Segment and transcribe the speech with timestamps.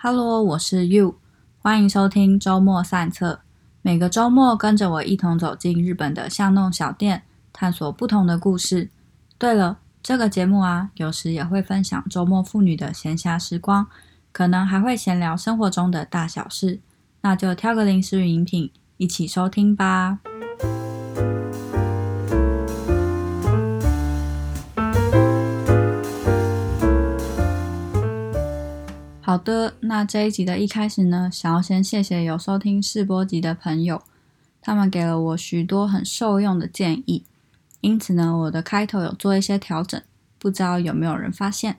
[0.00, 1.16] Hello，我是 You，
[1.58, 3.40] 欢迎收听周末散策。
[3.82, 8.90] 每个周末跟着我一同走进日本的巷弄小店，探索不同的故事。
[9.38, 13.88] 对了，这个节目啊，有时也会分享周末妇女的闲暇时光，
[14.30, 16.78] 可能还会闲聊生活中的大小事。
[17.22, 20.20] 那就挑个零食与饮品，一起收听吧。
[29.28, 34.00] 好的，那这一集的一开始呢，想要先谢谢有收听试播集的朋友，
[34.62, 37.26] 他们给了我许多很受用的建议，
[37.82, 40.00] 因此呢，我的开头有做一些调整，
[40.38, 41.76] 不知道有没有人发现？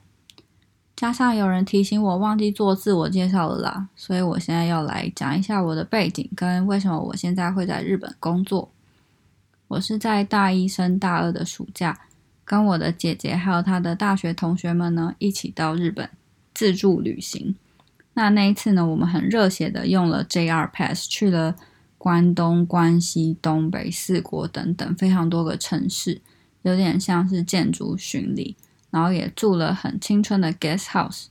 [0.94, 8.70] 加上有人提醒我忘记做自我介绍了啦，所以我现在要来讲一下我的背景跟为什么我现在会在日本工作。
[9.66, 11.98] 我是在大一升大二的暑假，
[12.44, 16.08] 跟我的姐姐还有她的大学同学们呢，一起到日本。
[16.60, 17.56] 自助旅行，
[18.12, 21.56] 那那一次呢，我们很热血的用了 JR Pass 去了
[21.96, 26.20] 关东、关西、东北四国等等非常多个城市，
[26.60, 28.54] 有点像是建筑巡礼，
[28.90, 31.28] 然后也住了很青春的 Guest House。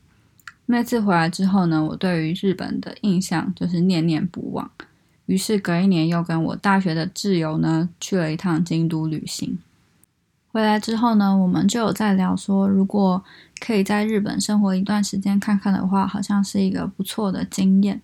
[0.65, 4.71] 那次回来之后呢，我对于日本的印象就是念念不忘，
[5.27, 9.59] 于是隔一年又跟我大学的挚友呢去了一趟京都旅行。
[10.51, 13.23] 回来之后呢，我们就有在聊说，如果
[13.59, 18.01] 可以在日本生活一段时间看看的话，好像是一个不错的经验。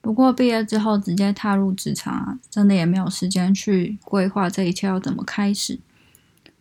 [0.00, 5.78] 不过毕业之后直接踏入职场啊，真的也没有时间去规划这一切要怎么开始。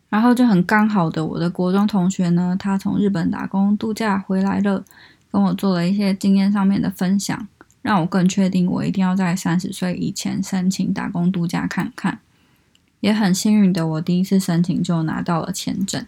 [0.09, 4.83] 然后就很刚好的，我的国中同学呢，他从日本打工度假回来了，
[5.31, 7.47] 跟我做了一些经验上面的分享，
[7.81, 12.19] 让我更确定我一定要在三十岁以前申请打工度假看看。
[13.01, 16.05] 也很幸运的，我第一次申请就拿到了签证。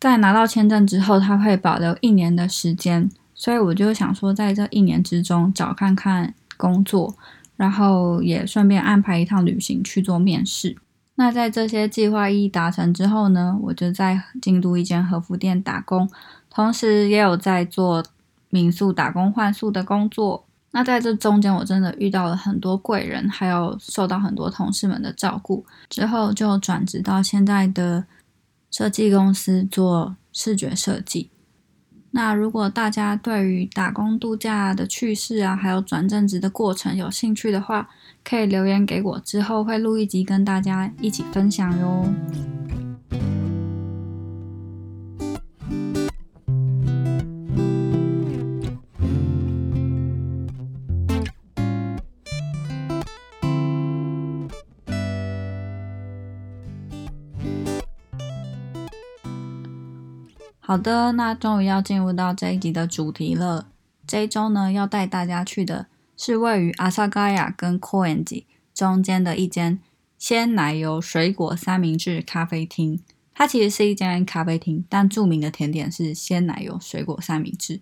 [0.00, 7.14] 在拿到签证之后，他会保留一年的时间，所以我就想说，在这一年之中找看看工作，
[7.56, 10.76] 然后也顺便安排一趟旅行去做面试。
[11.14, 16.10] 那在这些计划一达成之后呢，我就在京都一间和服店打工，
[16.50, 18.02] 同时也有在做
[18.48, 20.44] 民宿打工换宿的工作。
[20.72, 28.04] 那在这中间，我真的遇到了很多贵人，还有受到很多同事们的照顾，之后就转职到现在的。
[28.74, 31.28] 设计公司做视觉设计。
[32.12, 37.90] 那如果大家对于打工度假的趣事啊，还有转正职的过程有兴趣的话，
[38.24, 42.61] 可以留言给我，之后会录一集跟大家一起分享哟。
[60.64, 63.66] 好的，那终于要进入到这一集的主题了。
[64.06, 65.86] 这一周呢，要带大家去的
[66.16, 69.80] 是位于阿萨嘎亚跟 Koenji 中间的一间
[70.16, 73.00] 鲜奶油水果三明治咖啡厅。
[73.34, 77.80] 它其实是一间咖啡厅，但著名的甜点是鲜奶油水果三明治。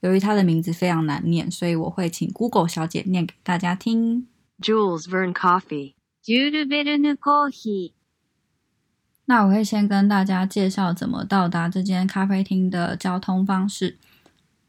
[0.00, 4.26] 由于它的名字非常难念，所以我会请 Google 小姐念给大家听
[4.58, 7.92] ：Jules Verne Coffee，Jules Verne Coffee。
[9.32, 13.96] 那我会先跟大家介绍怎么到达这间咖啡厅的交通方式。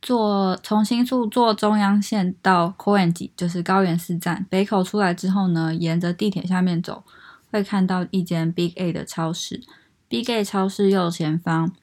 [0.01, 7.03] 坐从新宿坐中央线到 Koenji，就是高原寺站北口出来之后呢，沿着地铁下面走，
[7.51, 9.62] 会看到一间 Big A 的超市。
[10.07, 11.74] Big A 超市右前方，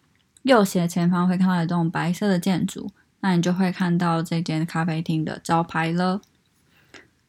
[0.44, 6.22] 右斜前方会看到一栋白色的建筑，那你就会看到这间咖啡厅的招牌了。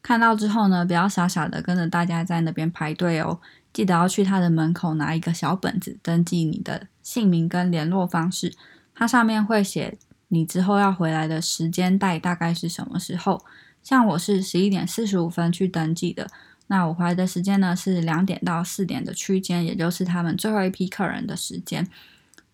[0.00, 3.38] 看到之后呢，不要傻傻的跟着大家在那边排队哦。
[3.72, 8.52] 记得要去他的门口拿一个小本子，登记你的姓名跟联络方式。
[8.94, 9.96] 它上面会写
[10.28, 13.44] 你之后要回来的时间带大概是什么时候。
[13.82, 16.28] 像我是十一点四十五分去登记的，
[16.68, 21.88] 那我回来的时间呢是两点到四点的区间，也就是他们最后一批客人的时间。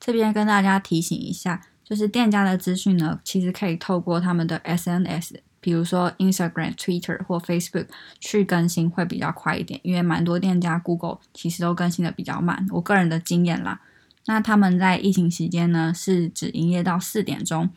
[0.00, 5.40] 这边跟大家提醒一下，就是店家的资讯呢，其实可以透过他们的 SNS。
[5.60, 7.86] 比如说 Instagram、Twitter 或 Facebook
[8.20, 12.66] 去更新会比较快一点，因为蛮多店家 Google 其实都更新的比较慢。
[12.70, 13.80] 我个人的经验啦，
[14.26, 17.70] 那他们在疫情期间呢是只营业到四点钟，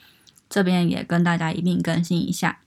[0.50, 2.60] 这边也跟大家一并更新一下。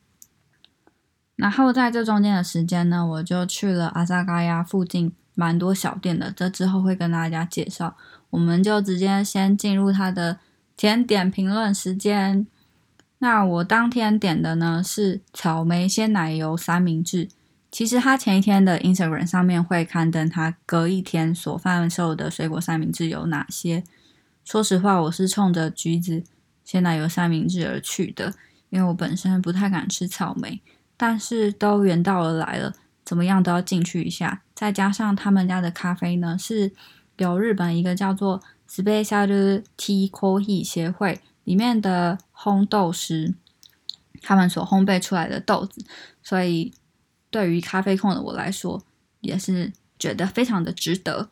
[1.36, 7.96] 然后在这中间的时间呢，我就去了阿萨嘎亚附近蛮多小店的，这之后会跟大家介绍。
[8.30, 10.38] 我们就直接先进入它的
[10.76, 12.46] 甜点评论时间。
[13.24, 17.26] 那我当天点的呢是草莓鲜奶油三明治。
[17.70, 23.82] 其实他前一天的 Instagram 上面会刊登他隔一天所贩售的水果三明治有哪些。
[24.44, 26.22] 说实话，我是冲着橘子
[26.66, 28.34] 鲜奶油三明治而去的，
[28.68, 30.60] 因为我本身不太敢吃草莓，
[30.98, 32.74] 但是都远道而来了，
[33.06, 34.42] 怎么样都要进去一下。
[34.54, 36.70] 再加上他们家的咖啡呢，是
[37.16, 43.34] 由日本一个叫做 Special Tea Coffee 协会里面的烘豆师
[44.20, 45.84] 他们所烘焙出来的豆子，
[46.22, 46.72] 所以
[47.30, 48.82] 对于咖啡控的我来说，
[49.20, 51.28] 也是觉得非常的值得。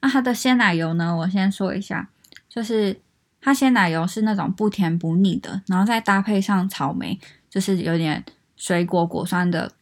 [0.00, 2.08] 那它的鲜奶油呢，我先说一下，
[2.48, 3.00] 就是
[3.40, 7.20] 它鲜奶油是那种不甜不腻的，然后再搭配上草莓，
[7.50, 8.24] 就是有点
[8.56, 9.72] 水果果酸的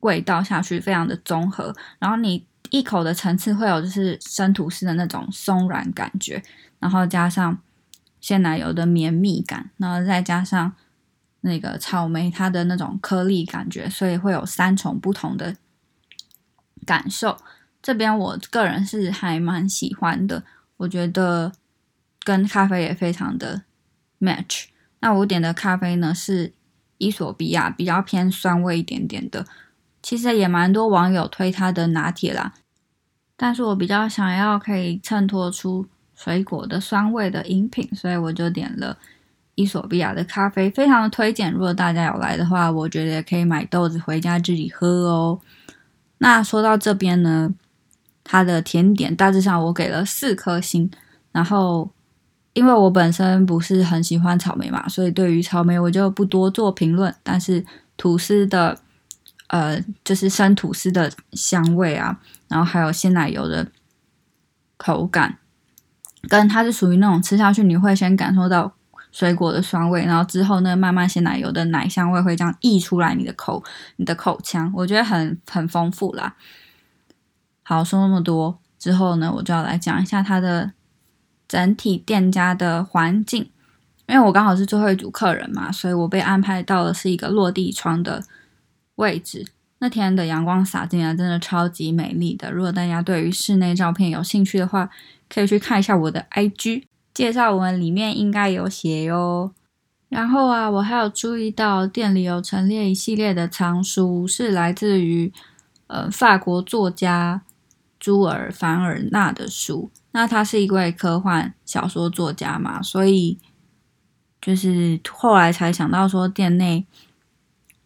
[0.00, 1.74] 味道下去，非常的综合。
[1.98, 6.42] 然后你一口的层次会有就是生吐司的那种松软感觉，
[6.78, 7.58] 然后加上
[8.20, 10.72] 鲜奶油的绵密感，然后再加上
[11.40, 15.56] 那个草莓它的那种颗粒感觉，所以会有三重不同的
[16.84, 17.38] 感受。
[17.82, 20.44] 这边我个人是还蛮喜欢的，
[20.76, 21.52] 我觉得
[22.22, 23.62] 跟咖啡也非常的
[24.20, 24.66] match。
[25.00, 26.52] 那我点的咖啡呢是
[26.98, 29.46] 伊索比亚，比较偏酸味一点点的。
[30.02, 32.52] 其实也蛮多网友推它的拿铁啦，
[33.36, 35.86] 但是我比较想要可以衬托出
[36.22, 38.96] 水果的酸味的饮品，所以我就点了
[39.54, 41.52] 伊索比亚的咖啡，非常的推荐。
[41.52, 45.40] 如果大家有来的话，我觉得也可以买豆子回家自己喝哦。
[46.18, 47.54] 那说到这边呢。
[48.22, 50.88] 它的甜点大致上我给了四颗星，
[51.32, 51.90] 然后
[52.52, 57.12] 因为我本身不是很喜欢草莓嘛，所以对于草莓我就不多做评论。
[57.24, 57.64] 但是
[57.96, 58.78] 吐司的，
[59.48, 63.66] 呃，就是生吐司的香味啊，然后还有鲜奶油的
[64.76, 65.38] 口感，
[66.28, 68.72] 跟它是属于那种吃下去你会先感受到
[69.10, 73.62] 水果的酸味，然后之后呢慢慢鲜奶油的奶香味会这样溢出来你的口
[73.96, 76.36] 你的口腔，我觉得很很丰富啦。
[77.62, 80.72] 好，说那么多之后呢，我就要来讲一下它的
[81.48, 83.50] 整体店家的环境。
[84.06, 88.24] 因为我刚好是最后一组客人嘛，所以我被安排到的是一个落地窗的
[88.96, 89.46] 位置。
[89.80, 92.52] 那天的阳光洒进来，真的超级美丽的。
[92.52, 94.88] 如果大家对于室内照片有兴趣的话，
[95.28, 99.52] 可以去看一下我的 IG 介绍文里面应该有写哟。
[100.08, 105.32] 然后啊，我还有注意到店里有陈列一系列的藏书，是来自于
[105.88, 107.42] 呃法国作家。
[107.98, 113.38] 朱尔凡尔纳的书，那他是一位科幻小说作家嘛，所以
[114.40, 116.86] 就是后来才想到说店内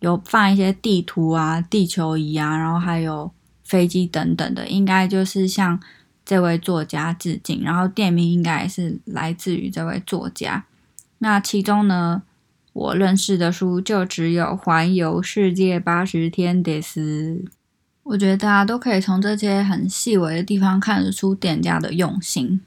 [0.00, 3.30] 有放一些地图啊、地球仪啊，然后还有
[3.62, 5.80] 飞机等等的，应该就是向
[6.24, 7.62] 这位作家致敬。
[7.62, 10.64] 然后店名应该也是来自于这位作家。
[11.18, 12.22] 那其中呢，
[12.72, 17.44] 我认识的书就只有《环游世界八十天》的是。
[18.04, 22.60] 我觉得大家都可以从这些很细微的地方看得出店家的用心。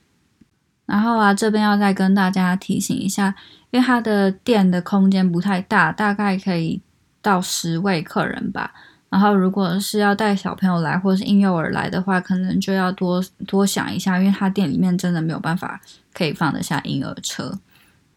[0.88, 3.36] 然后啊，这边要再跟大家提醒一下，
[3.70, 6.82] 因为它的店的空间不太大，大概可以
[7.28, 8.74] 到十位客人吧。
[9.10, 15.82] 然后如果是要带小朋友来或是婴幼儿来的话，可能就要多多想一下，因为他店里面真的没有办法
[16.14, 17.60] 可以放得下婴儿车。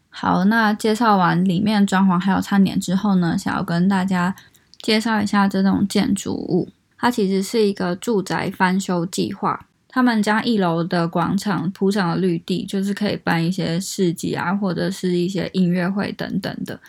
[0.09, 4.33] 好，那介绍完里面装潢还有餐点之后呢，想要跟大家
[4.81, 6.69] 介绍一下这种建筑物。
[6.97, 16.79] 它其实是一个住宅翻修计划，他们将一楼的广场铺上了绿地，就是可以办一些市集啊，或者是一些音乐会等等的。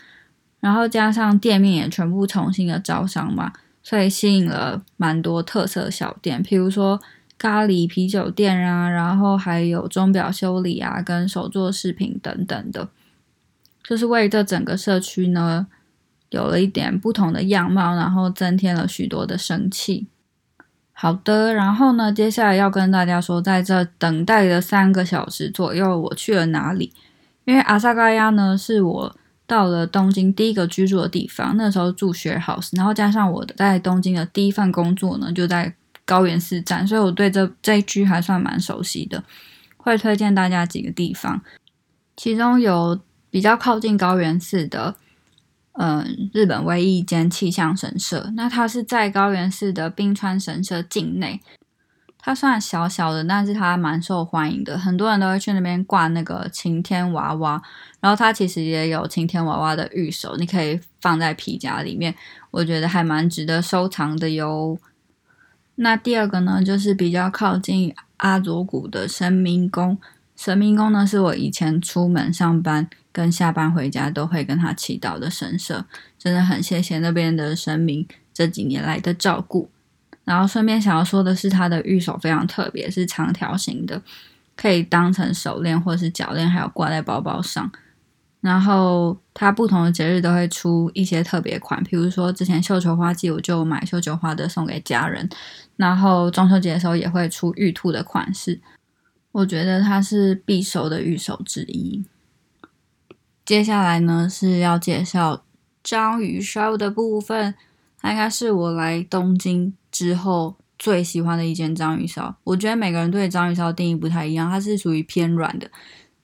[0.63, 3.51] 然后加上店面也全部重新的招商嘛，
[3.83, 7.01] 所以吸引了蛮多特色小店，譬如说
[7.37, 12.87] 咖喱啤酒店啊，然后还有钟表修理啊，跟手作饰品等等的，
[13.83, 15.67] 就是为这整个社区呢。
[16.29, 20.07] 有了一点不同的样貌，然后增添了许多的生气。
[20.91, 26.91] 好的，然后呢，接下来要跟大家说，在这等待的三个小时左右，我去了哪里？
[27.45, 31.55] 因为阿萨嘎亚呢，是我到了东京第一个居住的地方。
[31.57, 35.73] 那时候住学 house，然后加上我的在东京的第一份工作呢，就在
[36.05, 39.23] 高原寺站，所以我对这这一区还算蛮熟悉的。
[39.77, 41.41] 会推荐大家几个地方，
[42.15, 44.95] 其中有比较靠近高原寺的。
[45.73, 51.41] 嗯，日本唯一一间气象神社，那它是在高原寺的冰川神社境内。
[52.25, 57.61] 它算小小的，但是它蛮受欢迎的，很多人都会去那边挂那个晴天娃娃。
[57.99, 62.15] 然后它其实也有晴天娃娃的玉手，你可以放在皮夹里面，
[62.51, 64.79] 我觉得还蛮值得收藏的哟。
[65.75, 69.97] 那第二个呢，就是比较靠近阿佐谷的神明宫。
[70.37, 72.89] 神明宫呢，是我以前出门上班。
[73.13, 75.85] 跟下班回家都会跟他祈祷的神社，
[76.17, 79.69] 真的很谢谢那边的神明这几年来的照顾。
[80.25, 84.01] 然后顺便想要说的是，它的玉手非常特别，是长条形的，
[84.55, 87.71] 可以当成手链或是脚链，还有挂在包包上。
[88.39, 95.29] 然后它不同的节日都会出一些特别款，比如说之前绣球花季我就买绣球花的送给家人，
[95.77, 98.59] 然后中秋节的时候也会出玉兔的款式，
[99.31, 102.03] 我觉得它是必收的玉手之一。
[103.45, 105.43] 接下来呢是要介绍
[105.81, 107.55] 章鱼烧的部分，
[108.01, 112.35] 它应该是我来东京之后最喜欢的一间章鱼烧。
[112.43, 115.71] 我觉得每个人对章鱼烧定义不太一样，它是属于偏软的。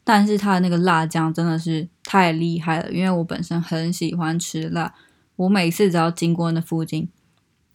[0.03, 4.91] 但是它的那个辣酱真的是太厉害了，因为我本身很喜欢吃辣，
[5.35, 7.07] 我每次只要经过那附近，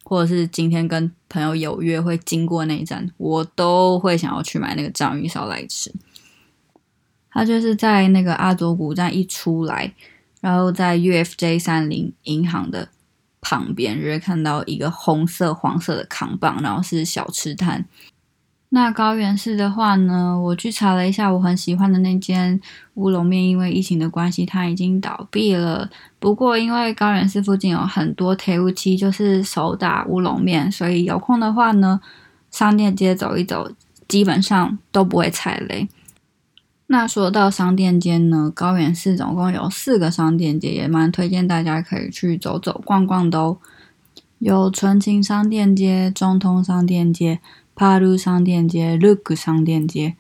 [0.03, 5.95] 或者是今天跟朋友有约会经过那一站，我都会想要去买那个章鱼烧来吃。
[7.31, 9.95] 它就是在那个阿佐谷站一出来，
[10.41, 12.89] 然后在 UFJ 三零银行的
[13.45, 17.85] 旁边，就会看到一个红色、黄色的扛棒，然后是小吃摊。
[18.71, 22.61] 那高原市的话呢，我去查了一下，我很喜欢的那间
[22.95, 25.89] 乌龙面，因为疫情的关系，它已经倒闭了。
[26.19, 32.01] 不过因为高原市附近有很多铁路期，就是手打乌龙面，所以有空的话呢，
[32.51, 33.71] 商店街走一走，
[34.09, 35.87] 基本上都不会踩雷。
[36.87, 43.59] 那说到商店街呢，高原市总共有四个商店街，也蛮推荐大家可以去走走逛逛的哦。
[44.39, 47.41] 有纯情商店街、中通商店街。
[47.77, 50.15] 帕鲁商店街、Look 商店街，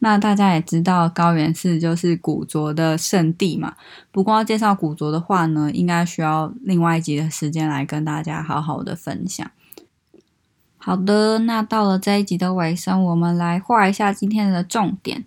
[0.00, 3.76] 那大家也知道高原市就是古着的圣地嘛。
[4.10, 9.48] 不过要介绍古着的话呢，应该需要另外一集的时间来跟大家好好的分享。
[10.78, 15.24] 好的，那到了这一集的尾声，我们来画一下今天的重点。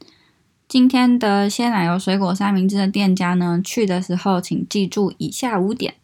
[0.69, 5.95] 今天的鲜奶油水果三明治的店家呢，去的时候请记住以下五点。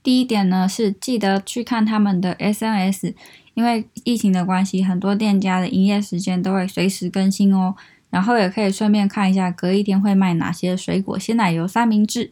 [0.00, 3.14] 第一点呢，是记得去看他们的 SNS。
[3.54, 7.74] 因为疫情的关系，很多店家的营业时间都会随时更新哦。
[8.10, 12.30] 然后也可以顺便看一下隔一天会卖哪些水果鲜奶油三明治。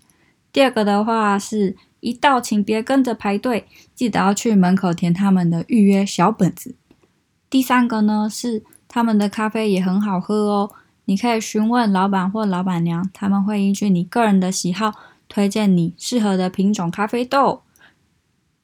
[0.52, 6.76] 第二个的话是一到请别跟着排队，记得要去门口填他们的预约小本子。
[7.50, 10.70] 第三个呢是他们的咖啡也很好喝哦，
[11.08, 14.94] 你可以询问老板或老板娘，他们会依据你个人的喜好
[15.28, 17.62] 推荐你适合的品种咖啡豆。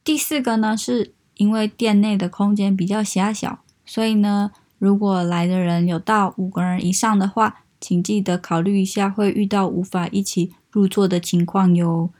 [0.05, 1.13] 第四个呢是。
[1.37, 12.11] 因为店内的空间比较狭小，所以呢，如果来的人有到五个人以上的话，请记得考虑一下会遇到无法一起入座的情况哟。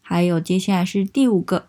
[0.00, 1.66] 还有，接下来是第五个，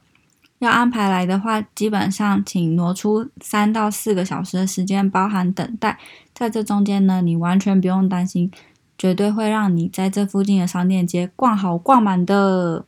[0.60, 6.00] 要安排来的话，基本上请挪出三到四个小时的时间，包含等待。
[6.36, 8.52] 在这中间呢，你完全不用担心，
[8.98, 12.86] 绝对会让你在这附近的商店街逛好逛满的。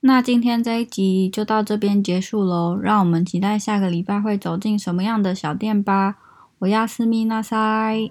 [0.00, 6.16] 那今天这一集就到这边结束喽，让我们期待下个礼拜会走进什么样的小店吧。
[6.58, 8.10] 我要斯密纳塞。